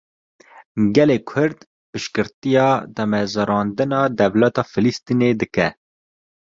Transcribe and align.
Gelê 0.95 1.17
Kurd, 1.31 1.59
piştgiriya 1.91 2.67
damezrandina 2.95 4.01
dewleta 4.19 4.63
Filistînê 4.71 5.31
dike 5.39 5.67